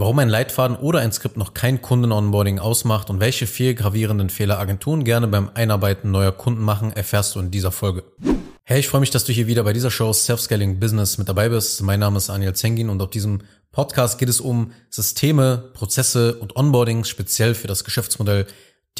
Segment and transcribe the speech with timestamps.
[0.00, 4.60] Warum ein Leitfaden oder ein Skript noch kein Kunden-Onboarding ausmacht und welche vier gravierenden Fehler
[4.60, 8.04] Agenturen gerne beim Einarbeiten neuer Kunden machen, erfährst du in dieser Folge.
[8.62, 11.48] Hey, ich freue mich, dass du hier wieder bei dieser Show Self-Scaling Business mit dabei
[11.48, 11.82] bist.
[11.82, 13.40] Mein Name ist Daniel Zengin und auf diesem
[13.72, 18.46] Podcast geht es um Systeme, Prozesse und Onboardings speziell für das Geschäftsmodell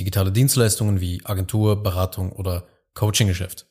[0.00, 3.67] digitale Dienstleistungen wie Agentur, Beratung oder Coachinggeschäft.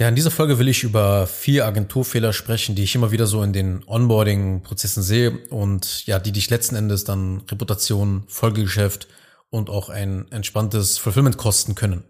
[0.00, 3.42] Ja, in dieser Folge will ich über vier Agenturfehler sprechen, die ich immer wieder so
[3.42, 9.08] in den Onboarding-Prozessen sehe und ja, die dich letzten Endes dann Reputation, Folgegeschäft
[9.50, 12.02] und auch ein entspanntes Fulfillment kosten können.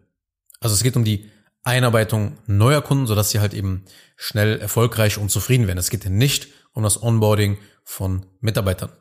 [0.61, 1.28] Also es geht um die
[1.64, 3.84] Einarbeitung neuer Kunden, sodass sie halt eben
[4.16, 5.78] schnell erfolgreich und zufrieden werden.
[5.78, 8.92] Es geht nicht um das Onboarding von Mitarbeitern.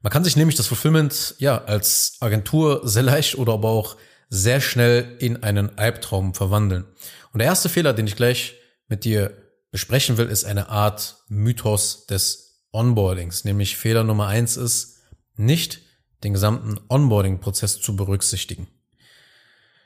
[0.00, 3.98] Man kann sich nämlich das Fulfillment ja als Agentur sehr leicht oder aber auch
[4.30, 6.86] sehr schnell in einen Albtraum verwandeln.
[7.32, 8.54] Und der erste Fehler, den ich gleich
[8.88, 9.36] mit dir
[9.70, 13.44] besprechen will, ist eine Art Mythos des Onboardings.
[13.44, 14.98] Nämlich Fehler Nummer eins ist,
[15.36, 15.80] nicht
[16.22, 18.68] den gesamten Onboarding-Prozess zu berücksichtigen.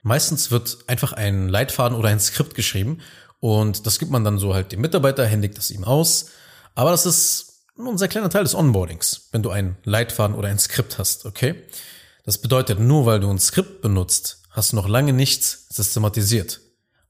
[0.02, 3.00] Meistens wird einfach ein Leitfaden oder ein Skript geschrieben
[3.41, 6.30] und das gibt man dann so halt dem Mitarbeiter, händigt das ihm aus.
[6.74, 10.48] Aber das ist nur ein sehr kleiner Teil des Onboardings, wenn du einen Leitfaden oder
[10.48, 11.62] ein Skript hast, okay?
[12.24, 16.61] Das bedeutet, nur weil du ein Skript benutzt, hast du noch lange nichts systematisiert.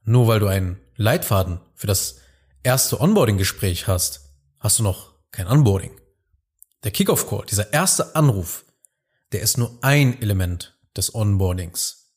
[0.05, 2.17] Nur weil du einen Leitfaden für das
[2.63, 4.21] erste Onboarding-Gespräch hast,
[4.59, 5.99] hast du noch kein Onboarding.
[6.83, 8.65] Der Kickoff-Call, dieser erste Anruf,
[9.31, 12.11] der ist nur ein Element des Onboardings.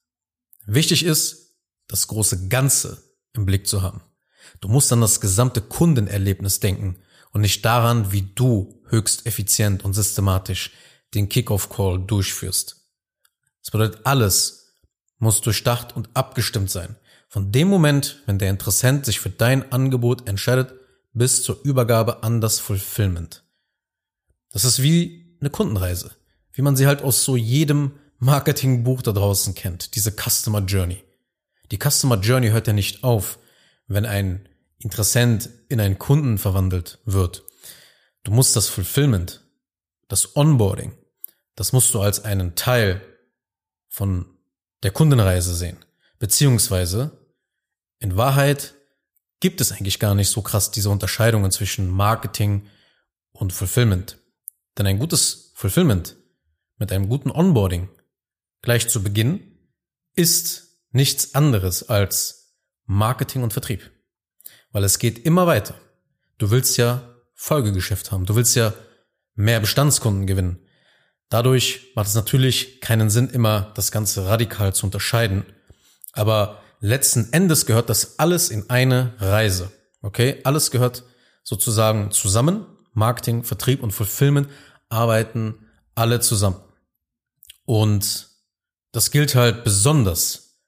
[0.67, 1.57] Wichtig ist,
[1.89, 4.03] das große Ganze im Blick zu haben.
[4.61, 6.99] Du musst an das gesamte Kundenerlebnis denken
[7.33, 10.73] und nicht daran, wie du höchst effizient und systematisch
[11.15, 12.77] den Kickoff-Call durchführst.
[13.63, 14.77] Das bedeutet, alles
[15.19, 16.97] muss durchdacht und abgestimmt sein.
[17.29, 20.75] Von dem Moment, wenn der Interessent sich für dein Angebot entscheidet,
[21.13, 23.45] bis zur Übergabe an das Fulfillment.
[24.51, 26.13] Das ist wie eine Kundenreise,
[26.53, 31.05] wie man sie halt aus so jedem Marketingbuch da draußen kennt, diese Customer Journey.
[31.71, 33.39] Die Customer Journey hört ja nicht auf,
[33.87, 34.49] wenn ein
[34.79, 37.45] Interessent in einen Kunden verwandelt wird.
[38.23, 39.43] Du musst das Fulfillment,
[40.09, 40.97] das Onboarding,
[41.57, 43.03] das musst du als einen Teil
[43.89, 44.27] von
[44.83, 45.79] der Kundenreise sehen.
[46.19, 47.19] Beziehungsweise
[47.99, 48.75] in Wahrheit
[49.41, 52.67] gibt es eigentlich gar nicht so krass diese Unterscheidungen zwischen Marketing
[53.33, 54.19] und Fulfillment.
[54.77, 56.17] Denn ein gutes Fulfillment
[56.77, 57.89] mit einem guten Onboarding
[58.63, 59.59] gleich zu Beginn
[60.15, 62.55] ist nichts anderes als
[62.85, 63.91] Marketing und Vertrieb.
[64.73, 65.75] Weil es geht immer weiter.
[66.39, 68.27] Du willst ja Folgegeschäft haben.
[68.27, 68.75] Du willst ja
[69.35, 70.59] mehr Bestandskunden gewinnen.
[71.29, 75.45] Dadurch macht es natürlich keinen Sinn, immer das Ganze radikal zu unterscheiden.
[76.13, 79.71] Aber letzten Endes gehört das alles in eine Reise.
[80.03, 80.41] Okay?
[80.45, 81.05] Alles gehört
[81.43, 82.67] sozusagen zusammen.
[82.93, 84.49] Marketing, Vertrieb und Fulfillment
[84.89, 86.61] arbeiten alle zusammen.
[87.65, 88.29] Und
[88.93, 90.61] das gilt halt besonders,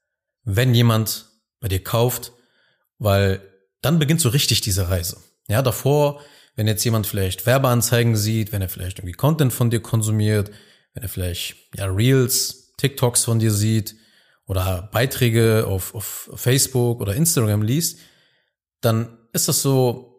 [0.43, 1.25] wenn jemand
[1.59, 2.31] bei dir kauft,
[2.99, 3.41] weil
[3.81, 5.17] dann beginnt so richtig diese Reise.
[5.47, 6.21] Ja, davor,
[6.55, 10.51] wenn jetzt jemand vielleicht Werbeanzeigen sieht, wenn er vielleicht irgendwie Content von dir konsumiert,
[10.93, 13.95] wenn er vielleicht ja Reels, TikToks von dir sieht,
[14.45, 17.99] oder Beiträge auf, auf Facebook oder Instagram liest,
[18.81, 20.11] dann ist das so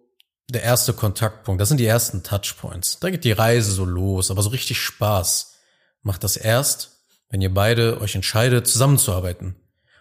[0.49, 1.61] der erste Kontaktpunkt.
[1.61, 3.01] Das sind die ersten Touchpoints.
[3.01, 5.55] Da geht die Reise so los, aber so richtig Spaß
[6.03, 9.57] macht das erst, wenn ihr beide euch entscheidet, zusammenzuarbeiten.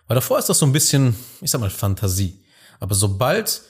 [0.07, 2.43] Weil davor ist das so ein bisschen, ich sag mal, Fantasie.
[2.79, 3.61] Aber sobald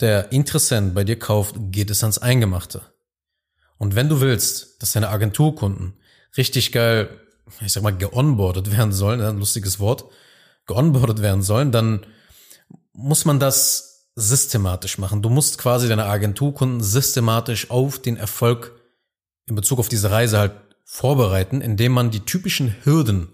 [0.00, 2.82] der Interessent bei dir kauft, geht es ans Eingemachte.
[3.78, 5.94] Und wenn du willst, dass deine Agenturkunden
[6.36, 7.08] richtig geil
[7.60, 10.04] ich sag mal, geonboardet werden sollen, ein lustiges Wort,
[10.66, 12.06] geonboardet werden sollen, dann
[12.92, 15.22] muss man das systematisch machen.
[15.22, 18.72] Du musst quasi deine Agenturkunden systematisch auf den Erfolg
[19.46, 20.52] in Bezug auf diese Reise halt
[20.84, 23.28] vorbereiten, indem man die typischen Hürden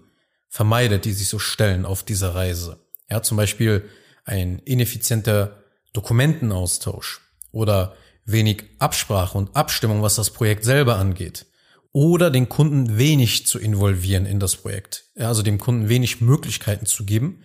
[0.49, 2.79] vermeidet, die sich so stellen auf dieser Reise.
[3.09, 3.89] Ja, zum Beispiel
[4.25, 5.63] ein ineffizienter
[5.93, 7.21] Dokumentenaustausch
[7.51, 11.45] oder wenig Absprache und Abstimmung, was das Projekt selber angeht
[11.93, 15.05] oder den Kunden wenig zu involvieren in das Projekt.
[15.15, 17.43] Ja, also dem Kunden wenig Möglichkeiten zu geben,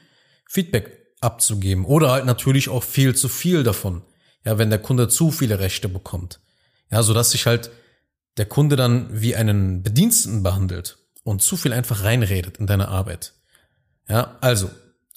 [0.48, 4.02] Feedback abzugeben oder halt natürlich auch viel zu viel davon.
[4.44, 6.40] Ja, wenn der Kunde zu viele Rechte bekommt.
[6.90, 7.70] Ja, so dass sich halt
[8.38, 13.34] der Kunde dann wie einen Bediensteten behandelt und zu viel einfach reinredet in deine Arbeit.
[14.08, 14.70] Ja, also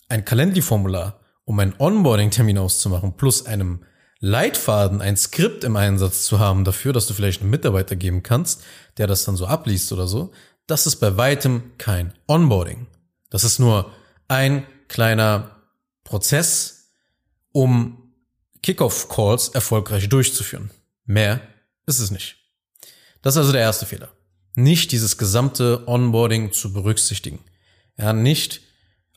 [0.09, 3.85] ein Calendly-Formular, um einen Onboarding-Termin auszumachen, plus einem
[4.23, 8.61] Leitfaden, ein Skript im Einsatz zu haben dafür, dass du vielleicht einen Mitarbeiter geben kannst,
[8.97, 10.31] der das dann so abliest oder so,
[10.67, 12.85] das ist bei weitem kein Onboarding.
[13.31, 13.91] Das ist nur
[14.27, 15.55] ein kleiner
[16.03, 16.91] Prozess,
[17.51, 18.13] um
[18.61, 20.69] Kickoff-Calls erfolgreich durchzuführen.
[21.05, 21.41] Mehr
[21.87, 22.37] ist es nicht.
[23.23, 24.09] Das ist also der erste Fehler.
[24.53, 27.39] Nicht dieses gesamte Onboarding zu berücksichtigen.
[27.97, 28.61] Ja, nicht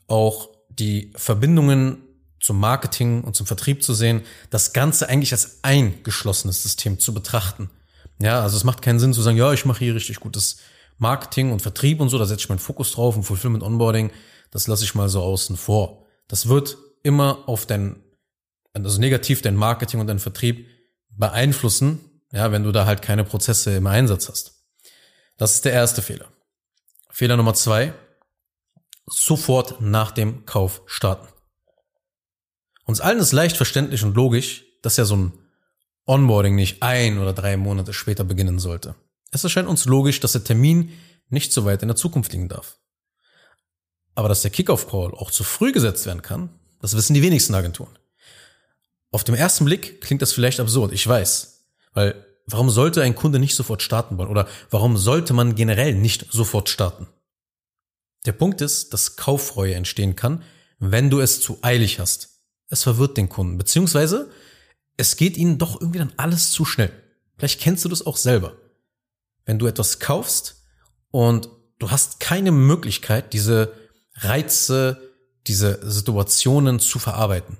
[0.07, 2.04] auch die Verbindungen
[2.45, 4.21] zum Marketing und zum Vertrieb zu sehen,
[4.51, 7.71] das Ganze eigentlich als ein geschlossenes System zu betrachten.
[8.19, 10.57] Ja, also es macht keinen Sinn zu sagen, ja, ich mache hier richtig gutes
[10.99, 14.11] Marketing und Vertrieb und so, da setze ich meinen Fokus drauf und Fulfillment Onboarding,
[14.51, 16.05] das lasse ich mal so außen vor.
[16.27, 18.03] Das wird immer auf dein,
[18.73, 20.67] also negativ dein Marketing und dein Vertrieb
[21.09, 24.63] beeinflussen, ja, wenn du da halt keine Prozesse im Einsatz hast.
[25.37, 26.27] Das ist der erste Fehler.
[27.09, 27.95] Fehler Nummer zwei,
[29.07, 31.34] sofort nach dem Kauf starten.
[32.85, 35.33] Uns allen ist leicht verständlich und logisch, dass ja so ein
[36.05, 38.95] Onboarding nicht ein oder drei Monate später beginnen sollte.
[39.31, 40.93] Es erscheint uns logisch, dass der Termin
[41.29, 42.77] nicht so weit in der Zukunft liegen darf.
[44.13, 46.49] Aber dass der Kickoff-Call auch zu früh gesetzt werden kann,
[46.79, 47.97] das wissen die wenigsten Agenturen.
[49.11, 51.65] Auf dem ersten Blick klingt das vielleicht absurd, ich weiß.
[51.93, 54.29] Weil warum sollte ein Kunde nicht sofort starten wollen?
[54.29, 57.07] Oder warum sollte man generell nicht sofort starten?
[58.25, 60.43] Der Punkt ist, dass Kauffreue entstehen kann,
[60.79, 62.34] wenn du es zu eilig hast.
[62.69, 64.29] Es verwirrt den Kunden, beziehungsweise
[64.97, 66.91] es geht ihnen doch irgendwie dann alles zu schnell.
[67.37, 68.57] Vielleicht kennst du das auch selber.
[69.45, 70.63] Wenn du etwas kaufst
[71.11, 73.73] und du hast keine Möglichkeit, diese
[74.15, 75.13] Reize,
[75.47, 77.57] diese Situationen zu verarbeiten.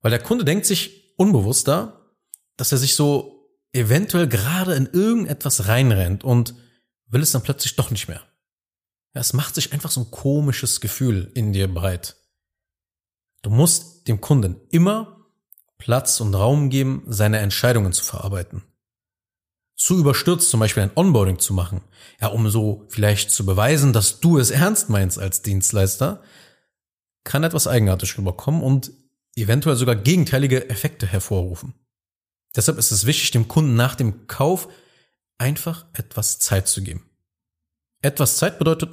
[0.00, 2.00] Weil der Kunde denkt sich unbewusst da,
[2.56, 6.54] dass er sich so eventuell gerade in irgendetwas reinrennt und
[7.06, 8.22] will es dann plötzlich doch nicht mehr.
[9.12, 12.16] Es macht sich einfach so ein komisches Gefühl in dir breit.
[13.42, 15.26] Du musst dem Kunden immer
[15.78, 18.62] Platz und Raum geben, seine Entscheidungen zu verarbeiten.
[19.76, 21.80] Zu überstürzt zum Beispiel ein Onboarding zu machen,
[22.20, 26.22] ja, um so vielleicht zu beweisen, dass du es ernst meinst als Dienstleister,
[27.24, 28.92] kann etwas eigenartig rüberkommen und
[29.34, 31.74] eventuell sogar gegenteilige Effekte hervorrufen.
[32.54, 34.68] Deshalb ist es wichtig, dem Kunden nach dem Kauf
[35.38, 37.10] einfach etwas Zeit zu geben.
[38.02, 38.90] Etwas Zeit bedeutet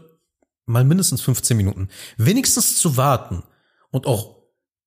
[0.66, 1.90] mal mindestens 15 Minuten.
[2.18, 3.44] Wenigstens zu warten
[3.92, 4.39] und auch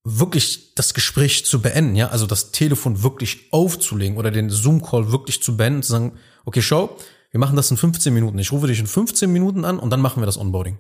[0.05, 5.43] wirklich das Gespräch zu beenden, ja, also das Telefon wirklich aufzulegen oder den Zoom-Call wirklich
[5.43, 6.97] zu beenden, zu sagen, okay, schau,
[7.31, 8.39] wir machen das in 15 Minuten.
[8.39, 10.79] Ich rufe dich in 15 Minuten an und dann machen wir das Onboarding.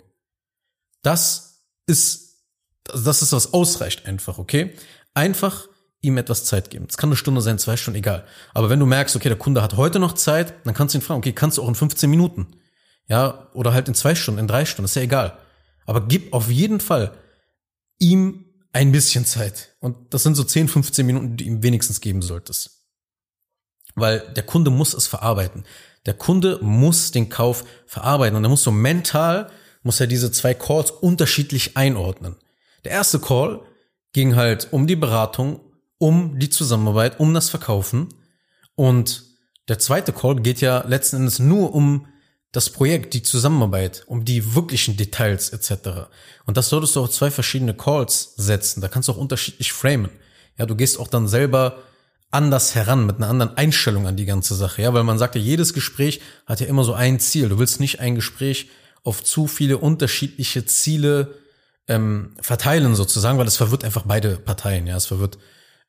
[1.02, 2.44] Das ist,
[2.84, 4.74] das ist was ausreicht einfach, okay?
[5.14, 5.68] Einfach
[6.00, 6.86] ihm etwas Zeit geben.
[6.88, 8.26] Es kann eine Stunde sein, zwei Stunden, egal.
[8.54, 11.02] Aber wenn du merkst, okay, der Kunde hat heute noch Zeit, dann kannst du ihn
[11.02, 12.48] fragen, okay, kannst du auch in 15 Minuten?
[13.08, 15.38] Ja, oder halt in zwei Stunden, in drei Stunden, ist ja egal.
[15.86, 17.12] Aber gib auf jeden Fall
[17.98, 18.41] ihm
[18.72, 19.74] ein bisschen Zeit.
[19.80, 22.82] Und das sind so 10, 15 Minuten, die du ihm wenigstens geben solltest.
[23.94, 25.64] Weil der Kunde muss es verarbeiten.
[26.06, 29.50] Der Kunde muss den Kauf verarbeiten und er muss so mental,
[29.82, 32.36] muss er diese zwei Calls unterschiedlich einordnen.
[32.84, 33.62] Der erste Call
[34.12, 35.60] ging halt um die Beratung,
[35.98, 38.08] um die Zusammenarbeit, um das Verkaufen
[38.74, 39.24] und
[39.68, 42.06] der zweite Call geht ja letzten Endes nur um
[42.52, 46.10] das Projekt, die Zusammenarbeit, um die wirklichen Details etc.
[46.44, 48.82] Und das solltest du auch zwei verschiedene Calls setzen.
[48.82, 50.10] Da kannst du auch unterschiedlich framen.
[50.58, 51.82] Ja, du gehst auch dann selber
[52.30, 54.82] anders heran, mit einer anderen Einstellung an die ganze Sache.
[54.82, 57.48] Ja, weil man sagt ja, jedes Gespräch hat ja immer so ein Ziel.
[57.48, 58.68] Du willst nicht ein Gespräch
[59.02, 61.34] auf zu viele unterschiedliche Ziele
[61.88, 64.86] ähm, verteilen sozusagen, weil es verwirrt einfach beide Parteien.
[64.86, 65.38] Ja, es verwirrt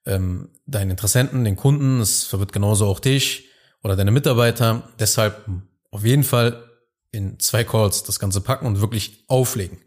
[0.06, 3.50] ähm, deinen Interessenten, den Kunden, es verwirrt genauso auch dich
[3.84, 4.90] oder deine Mitarbeiter.
[5.00, 5.46] Deshalb
[5.94, 6.64] auf jeden Fall
[7.12, 9.78] in zwei Calls das Ganze packen und wirklich auflegen.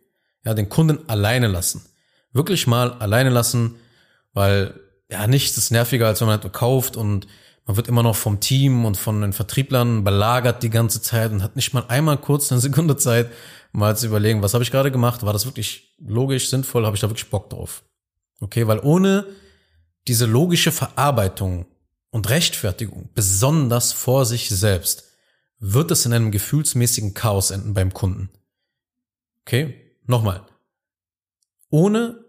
[0.45, 1.85] Ja, den Kunden alleine lassen.
[2.33, 3.75] Wirklich mal alleine lassen,
[4.33, 4.78] weil
[5.11, 7.26] ja nichts ist nerviger, als wenn man halt kauft und
[7.64, 11.42] man wird immer noch vom Team und von den Vertrieblern belagert die ganze Zeit und
[11.42, 13.28] hat nicht mal einmal kurz eine Sekunde Zeit,
[13.73, 15.25] mal zu überlegen, was habe ich gerade gemacht?
[15.25, 16.87] War das wirklich logisch, sinnvoll?
[16.87, 17.83] Habe ich da wirklich Bock drauf?
[18.40, 19.26] Okay, weil ohne
[20.07, 21.66] diese logische Verarbeitung
[22.11, 25.07] und Rechtfertigung, besonders vor sich selbst,
[25.58, 28.30] wird es in einem gefühlsmäßigen Chaos enden beim Kunden.
[29.42, 30.46] Okay, nochmal.
[31.70, 32.25] Ohne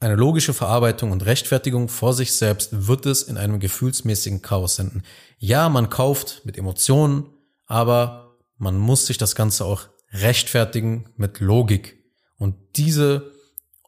[0.00, 5.02] eine logische Verarbeitung und Rechtfertigung vor sich selbst wird es in einem gefühlsmäßigen Chaos enden.
[5.38, 7.26] Ja, man kauft mit Emotionen,
[7.66, 12.02] aber man muss sich das Ganze auch rechtfertigen mit Logik.
[12.36, 13.32] Und diese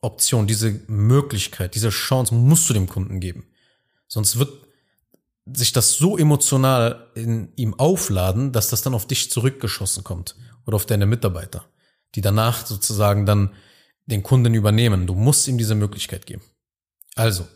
[0.01, 3.47] Option, diese Möglichkeit, diese Chance musst du dem Kunden geben.
[4.07, 4.53] Sonst wird
[5.47, 10.37] sich das so emotional in ihm aufladen, dass das dann auf dich zurückgeschossen kommt
[10.67, 11.65] oder auf deine Mitarbeiter,
[12.15, 13.55] die danach sozusagen dann
[14.07, 15.07] den Kunden übernehmen.
[15.07, 16.43] Du musst ihm diese Möglichkeit geben.
[17.15, 17.47] Also,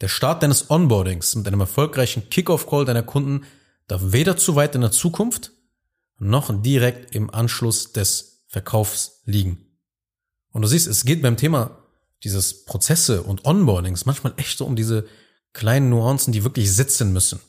[0.00, 3.44] der Start deines Onboardings mit einem erfolgreichen Kickoff-Call deiner Kunden
[3.86, 5.52] darf weder zu weit in der Zukunft
[6.18, 9.78] noch direkt im Anschluss des Verkaufs liegen.
[10.50, 11.82] Und du siehst, es geht beim Thema
[12.24, 15.06] dieses Prozesse und Onboardings manchmal echt so um diese
[15.56, 17.40] kleinen Nuancen, die wirklich sitzen müssen.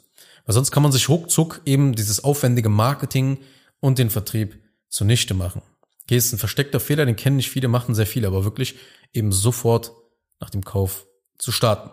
[0.45, 3.37] Weil sonst kann man sich ruckzuck eben dieses aufwendige Marketing
[3.79, 4.57] und den Vertrieb
[4.89, 5.61] zunichte machen.
[6.03, 8.75] Okay, ist ein versteckter Fehler, den kennen nicht viele, machen sehr viele, aber wirklich
[9.13, 9.91] eben sofort
[10.39, 11.05] nach dem Kauf
[11.37, 11.91] zu starten.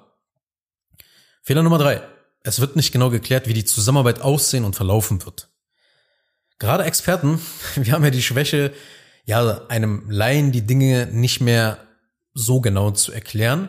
[1.42, 2.02] Fehler Nummer drei.
[2.44, 5.48] Es wird nicht genau geklärt, wie die Zusammenarbeit aussehen und verlaufen wird.
[6.58, 7.40] Gerade Experten,
[7.74, 8.72] wir haben ja die Schwäche,
[9.24, 11.78] ja, einem Laien die Dinge nicht mehr
[12.34, 13.68] so genau zu erklären,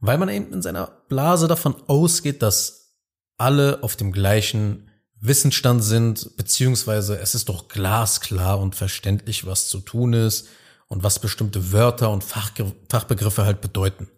[0.00, 2.96] weil man eben in seiner Blase davon ausgeht, dass
[3.36, 4.90] alle auf dem gleichen
[5.20, 10.48] Wissensstand sind, beziehungsweise es ist doch glasklar und verständlich, was zu tun ist
[10.88, 14.08] und was bestimmte Wörter und Fachge Fachbegriffe halt bedeuten.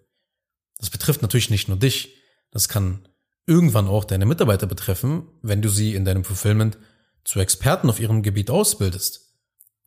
[0.78, 2.16] Das betrifft natürlich nicht nur dich,
[2.50, 3.08] das kann
[3.46, 6.78] irgendwann auch deine Mitarbeiter betreffen, wenn du sie in deinem Fulfillment
[7.24, 9.34] zu Experten auf ihrem Gebiet ausbildest.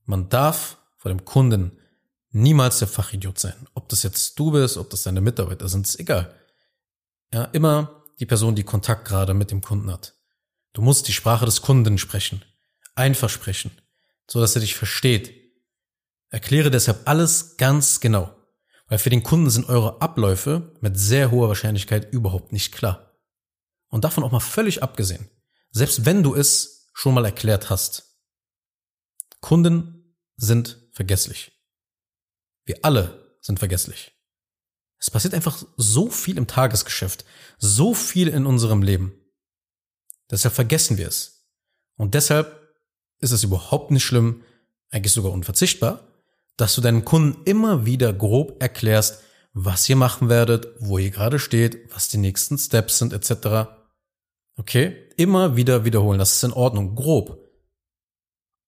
[0.06, 1.78] Man darf vor dem Kunden
[2.36, 3.68] niemals der Fachidiot sein.
[3.74, 6.36] Ob das jetzt du bist, ob das deine Mitarbeiter sind, ist egal.
[7.34, 10.16] Ja, immer die Person, die Kontakt gerade mit dem Kunden hat.
[10.74, 12.44] Du musst die Sprache des Kunden sprechen,
[12.94, 13.72] einfach sprechen,
[14.30, 15.34] so dass er dich versteht.
[16.30, 18.36] Erkläre deshalb alles ganz genau,
[18.88, 23.18] weil für den Kunden sind eure Abläufe mit sehr hoher Wahrscheinlichkeit überhaupt nicht klar.
[23.88, 25.30] Und davon auch mal völlig abgesehen,
[25.72, 28.20] selbst wenn du es schon mal erklärt hast.
[29.40, 31.55] Kunden sind vergesslich.
[32.66, 34.14] Wir alle sind vergesslich.
[34.98, 37.26] Es passiert einfach so viel im Tagesgeschäft,
[37.58, 39.14] so viel in unserem Leben.
[40.32, 41.48] Deshalb vergessen wir es.
[41.96, 42.74] Und deshalb
[43.20, 44.44] ist es überhaupt nicht schlimm,
[44.90, 46.08] eigentlich sogar unverzichtbar,
[46.58, 49.22] dass du deinen Kunden immer wieder grob erklärst,
[49.54, 53.70] was ihr machen werdet, wo ihr gerade steht, was die nächsten Steps sind, etc.
[54.58, 55.10] Okay?
[55.18, 57.45] Immer wieder wiederholen, das ist in Ordnung, grob.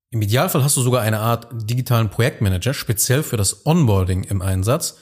[0.09, 4.97] Im Idealfall hast du sogar eine Art digitalen Projektmanager, speziell für das Onboarding im Einsatz,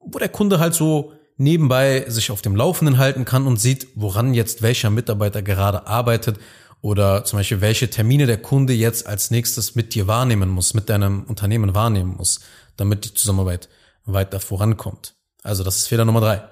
[0.00, 4.34] wo der Kunde halt so nebenbei sich auf dem Laufenden halten kann und sieht, woran
[4.34, 6.38] jetzt welcher Mitarbeiter gerade arbeitet
[6.80, 10.88] oder zum Beispiel welche Termine der Kunde jetzt als nächstes mit dir wahrnehmen muss, mit
[10.88, 12.40] deinem Unternehmen wahrnehmen muss,
[12.76, 13.68] damit die Zusammenarbeit
[14.04, 15.14] weiter vorankommt.
[15.44, 16.42] Also das ist Fehler Nummer drei.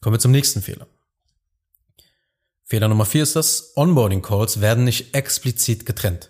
[0.00, 0.86] Kommen wir zum nächsten Fehler.
[2.64, 6.29] Fehler Nummer vier ist das, Onboarding Calls werden nicht explizit getrennt.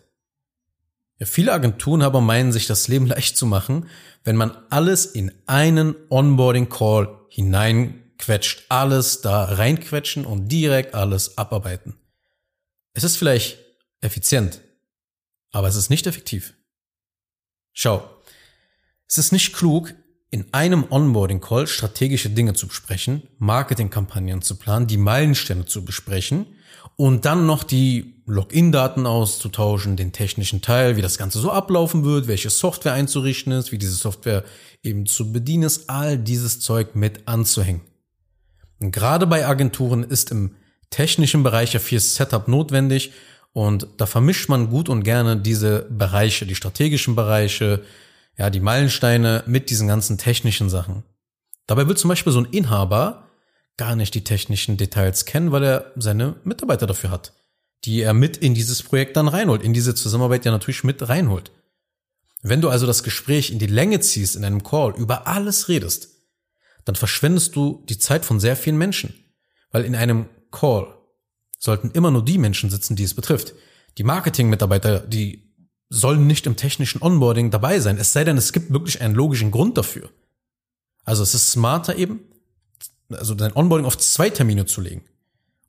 [1.21, 3.89] Ja, viele Agenturen aber meinen sich das Leben leicht zu machen,
[4.25, 11.95] wenn man alles in einen Onboarding Call hineinquetscht, alles da reinquetschen und direkt alles abarbeiten.
[12.93, 13.59] Es ist vielleicht
[14.01, 14.61] effizient,
[15.53, 16.55] aber es ist nicht effektiv.
[17.73, 18.09] Schau,
[19.07, 19.95] es ist nicht klug,
[20.31, 26.47] in einem Onboarding-Call strategische Dinge zu besprechen, Marketingkampagnen zu planen, die Meilensteine zu besprechen
[27.01, 32.29] und dann noch die Login-Daten auszutauschen, den technischen Teil, wie das Ganze so ablaufen wird,
[32.29, 34.45] welche Software einzurichten ist, wie diese Software
[34.83, 37.81] eben zu bedienen ist, all dieses Zeug mit anzuhängen.
[38.81, 40.57] Und gerade bei Agenturen ist im
[40.91, 43.13] technischen Bereich ja viel Setup notwendig
[43.55, 47.83] und da vermischt man gut und gerne diese Bereiche, die strategischen Bereiche,
[48.37, 51.05] ja, die Meilensteine mit diesen ganzen technischen Sachen.
[51.67, 53.30] Dabei will zum Beispiel so ein Inhaber
[53.77, 57.33] gar nicht die technischen Details kennen, weil er seine Mitarbeiter dafür hat,
[57.85, 61.51] die er mit in dieses Projekt dann reinholt, in diese Zusammenarbeit ja natürlich mit reinholt.
[62.43, 66.09] Wenn du also das Gespräch in die Länge ziehst, in einem Call, über alles redest,
[66.85, 69.15] dann verschwendest du die Zeit von sehr vielen Menschen.
[69.71, 70.95] Weil in einem Call
[71.59, 73.55] sollten immer nur die Menschen sitzen, die es betrifft.
[73.99, 75.51] Die Marketing-Mitarbeiter, die
[75.91, 77.99] sollen nicht im technischen Onboarding dabei sein.
[77.99, 80.09] Es sei denn, es gibt wirklich einen logischen Grund dafür.
[81.05, 82.21] Also es ist smarter eben,
[83.11, 85.05] also dein Onboarding auf zwei Termine zu legen.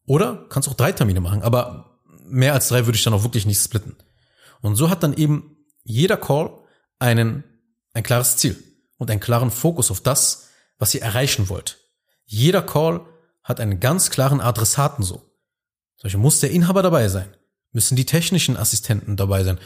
[0.05, 3.45] Oder kannst auch drei Termine machen, aber mehr als drei würde ich dann auch wirklich
[3.45, 3.95] nicht splitten.
[4.61, 6.51] Und so hat dann eben jeder Call
[6.99, 7.43] einen,
[7.93, 8.61] ein klares Ziel
[8.97, 11.79] und einen klaren Fokus auf das, was ihr erreichen wollt.
[12.25, 13.01] Jeder Call
[13.43, 15.21] hat einen ganz klaren Adressaten so.
[15.97, 17.27] Solche muss der Inhaber dabei sein,
[17.71, 19.59] müssen die technischen Assistenten dabei sein,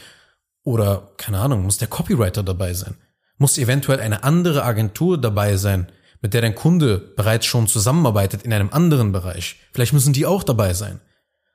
[0.66, 2.96] oder, keine Ahnung, muss der Copywriter dabei sein?
[3.38, 8.52] Muss eventuell eine andere Agentur dabei sein, mit der dein Kunde bereits schon zusammenarbeitet in
[8.52, 9.56] einem anderen Bereich?
[9.72, 11.00] Vielleicht müssen die auch dabei sein.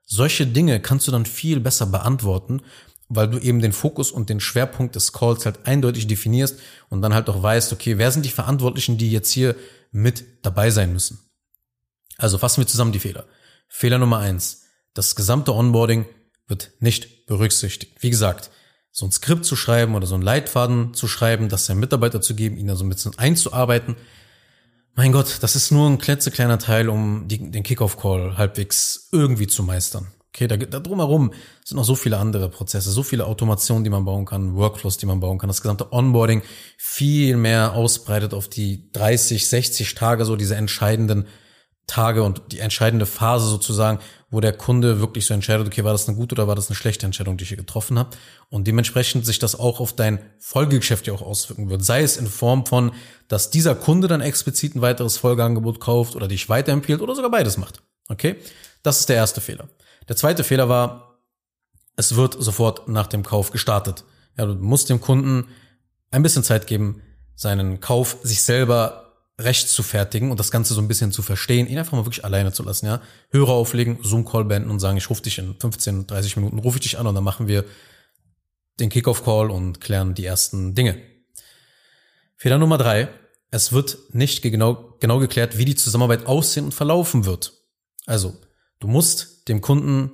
[0.05, 2.61] Solche Dinge kannst du dann viel besser beantworten,
[3.07, 7.13] weil du eben den Fokus und den Schwerpunkt des Calls halt eindeutig definierst und dann
[7.13, 9.55] halt auch weißt, okay, wer sind die Verantwortlichen, die jetzt hier
[9.91, 11.19] mit dabei sein müssen?
[12.17, 13.25] Also fassen wir zusammen die Fehler.
[13.67, 14.63] Fehler Nummer eins.
[14.93, 16.05] Das gesamte Onboarding
[16.47, 17.95] wird nicht berücksichtigt.
[18.01, 18.51] Wie gesagt,
[18.91, 22.35] so ein Skript zu schreiben oder so einen Leitfaden zu schreiben, das seinem Mitarbeiter zu
[22.35, 23.95] geben, ihn da so ein bisschen einzuarbeiten.
[24.95, 29.63] Mein Gott, das ist nur ein klitzekleiner Teil, um die, den Kickoff-Call halbwegs irgendwie zu
[29.63, 30.07] meistern.
[30.33, 31.33] Okay, da, da drumherum
[31.63, 35.05] sind noch so viele andere Prozesse, so viele Automationen, die man bauen kann, Workflows, die
[35.05, 36.41] man bauen kann, das gesamte Onboarding
[36.77, 41.27] viel mehr ausbreitet auf die 30, 60 Tage, so diese entscheidenden
[41.91, 46.07] Tage und die entscheidende Phase sozusagen, wo der Kunde wirklich so entscheidet, okay, war das
[46.07, 48.11] eine gute oder war das eine schlechte Entscheidung, die ich hier getroffen habe?
[48.49, 51.83] Und dementsprechend sich das auch auf dein Folgegeschäft ja auch auswirken wird.
[51.83, 52.93] Sei es in Form von,
[53.27, 57.57] dass dieser Kunde dann explizit ein weiteres Folgeangebot kauft oder dich weiterempfiehlt oder sogar beides
[57.57, 57.81] macht.
[58.07, 58.37] Okay?
[58.83, 59.67] Das ist der erste Fehler.
[60.07, 61.19] Der zweite Fehler war,
[61.97, 64.05] es wird sofort nach dem Kauf gestartet.
[64.37, 65.49] Ja, du musst dem Kunden
[66.09, 67.01] ein bisschen Zeit geben,
[67.35, 69.10] seinen Kauf sich selber
[69.43, 72.25] recht zu fertigen und das Ganze so ein bisschen zu verstehen, ihn einfach mal wirklich
[72.25, 73.01] alleine zu lassen, ja.
[73.31, 76.83] Hörer auflegen, Zoom-Call beenden und sagen, ich rufe dich in 15, 30 Minuten, rufe ich
[76.83, 77.65] dich an und dann machen wir
[78.79, 80.97] den Kickoff-Call und klären die ersten Dinge.
[82.35, 83.09] Fehler Nummer drei.
[83.51, 87.53] Es wird nicht genau, genau geklärt, wie die Zusammenarbeit aussehen und verlaufen wird.
[88.05, 88.35] Also,
[88.79, 90.11] du musst dem Kunden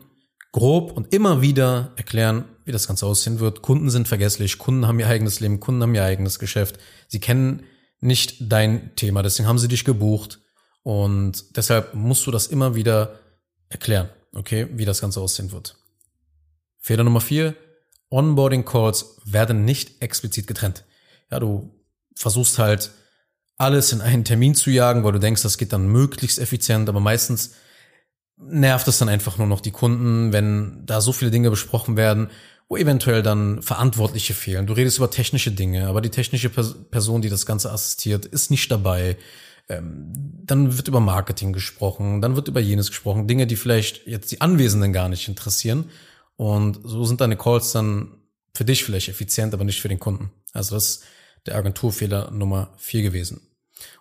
[0.51, 3.61] grob und immer wieder erklären, wie das Ganze aussehen wird.
[3.61, 6.79] Kunden sind vergesslich, Kunden haben ihr eigenes Leben, Kunden haben ihr eigenes Geschäft.
[7.07, 7.63] Sie kennen
[7.99, 9.23] nicht dein Thema.
[9.23, 10.39] Deswegen haben sie dich gebucht.
[10.83, 13.19] Und deshalb musst du das immer wieder
[13.69, 15.75] erklären, okay, wie das Ganze aussehen wird.
[16.79, 17.55] Fehler Nummer vier.
[18.09, 20.85] Onboarding Calls werden nicht explizit getrennt.
[21.29, 21.75] Ja, du
[22.15, 22.91] versuchst halt
[23.57, 27.01] alles in einen Termin zu jagen, weil du denkst, das geht dann möglichst effizient, aber
[27.01, 27.55] meistens
[28.37, 32.29] nervt es dann einfach nur noch die Kunden, wenn da so viele Dinge besprochen werden
[32.69, 34.67] wo eventuell dann Verantwortliche fehlen.
[34.67, 38.69] Du redest über technische Dinge, aber die technische Person, die das Ganze assistiert, ist nicht
[38.71, 39.17] dabei.
[39.69, 40.11] Ähm,
[40.43, 44.41] dann wird über Marketing gesprochen, dann wird über jenes gesprochen, Dinge, die vielleicht jetzt die
[44.41, 45.89] Anwesenden gar nicht interessieren.
[46.35, 48.13] Und so sind deine Calls dann
[48.53, 50.31] für dich vielleicht effizient, aber nicht für den Kunden.
[50.53, 51.03] Also das ist
[51.45, 53.41] der Agenturfehler Nummer vier gewesen.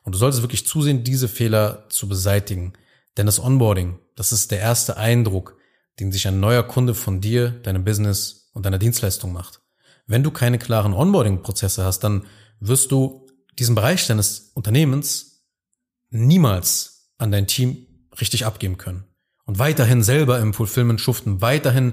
[0.02, 2.72] Und du solltest wirklich zusehen, diese Fehler zu beseitigen.
[3.16, 5.56] Denn das Onboarding, das ist der erste Eindruck,
[6.00, 9.60] den sich ein neuer Kunde von dir, deinem Business und deiner Dienstleistung macht.
[10.06, 12.24] Wenn du keine klaren Onboarding-Prozesse hast, dann
[12.58, 13.26] wirst du
[13.58, 15.42] diesen Bereich deines Unternehmens
[16.08, 17.86] niemals an dein Team
[18.18, 19.04] richtig abgeben können.
[19.44, 21.92] Und weiterhin selber im Fulfillment schuften, weiterhin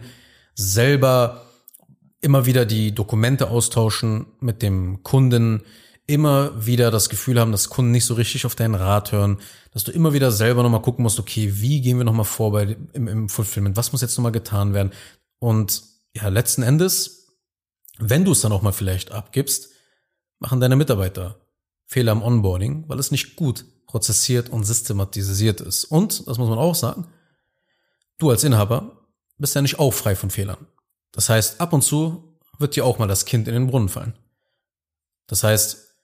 [0.56, 1.46] selber
[2.22, 5.64] immer wieder die Dokumente austauschen mit dem Kunden,
[6.08, 9.40] immer wieder das Gefühl haben, dass Kunden nicht so richtig auf deinen Rat hören,
[9.72, 12.78] dass du immer wieder selber nochmal gucken musst, okay, wie gehen wir nochmal vor bei,
[12.94, 14.92] im, im Fulfillment, was muss jetzt nochmal getan werden?
[15.40, 17.28] Und ja, letzten Endes,
[17.98, 19.70] wenn du es dann auch mal vielleicht abgibst,
[20.40, 21.40] machen deine Mitarbeiter
[21.86, 25.86] Fehler am Onboarding, weil es nicht gut prozessiert und systematisiert ist.
[25.86, 27.08] Und, das muss man auch sagen,
[28.18, 30.68] du als Inhaber bist ja nicht auch frei von Fehlern.
[31.12, 34.18] Das heißt, ab und zu wird dir auch mal das Kind in den Brunnen fallen.
[35.28, 35.96] Das heißt,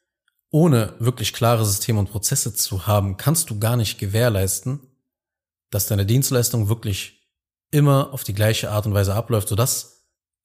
[0.51, 4.79] ohne wirklich klare Systeme und Prozesse zu haben, kannst du gar nicht gewährleisten,
[5.69, 7.29] dass deine Dienstleistung wirklich
[7.71, 9.98] immer auf die gleiche Art und Weise abläuft, sodass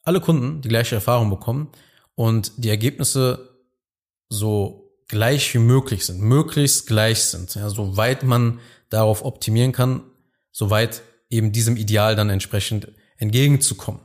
[0.04, 1.70] alle Kunden die gleiche Erfahrung bekommen
[2.14, 3.50] und die Ergebnisse
[4.28, 10.02] so gleich wie möglich sind, möglichst gleich sind, ja, soweit man darauf optimieren kann,
[10.52, 14.00] soweit eben diesem Ideal dann entsprechend entgegenzukommen.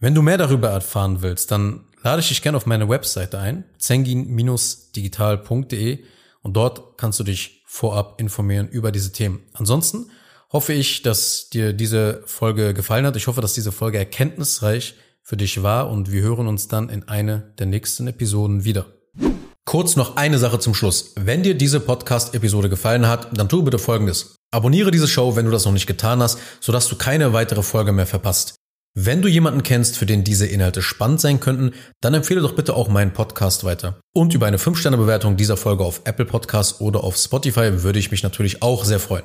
[0.00, 3.64] Wenn du mehr darüber erfahren willst, dann lade ich dich gerne auf meine Webseite ein,
[3.78, 6.04] zengin-digital.de
[6.42, 9.40] und dort kannst du dich vorab informieren über diese Themen.
[9.54, 10.08] Ansonsten
[10.50, 13.16] hoffe ich, dass dir diese Folge gefallen hat.
[13.16, 14.94] Ich hoffe, dass diese Folge erkenntnisreich
[15.28, 18.86] für dich war und wir hören uns dann in eine der nächsten Episoden wieder.
[19.66, 21.12] Kurz noch eine Sache zum Schluss.
[21.16, 24.36] Wenn dir diese Podcast-Episode gefallen hat, dann tu bitte Folgendes.
[24.52, 27.92] Abonniere diese Show, wenn du das noch nicht getan hast, sodass du keine weitere Folge
[27.92, 28.54] mehr verpasst.
[28.94, 32.72] Wenn du jemanden kennst, für den diese Inhalte spannend sein könnten, dann empfehle doch bitte
[32.72, 34.00] auch meinen Podcast weiter.
[34.14, 38.22] Und über eine 5-Sterne-Bewertung dieser Folge auf Apple Podcasts oder auf Spotify würde ich mich
[38.22, 39.24] natürlich auch sehr freuen.